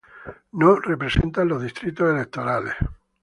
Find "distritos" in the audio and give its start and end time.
1.61-2.09